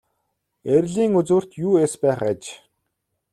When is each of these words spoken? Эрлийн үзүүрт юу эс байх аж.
Эрлийн 0.75 1.11
үзүүрт 1.19 1.51
юу 1.67 1.73
эс 1.85 1.93
байх 2.03 2.19
аж. 2.31 2.41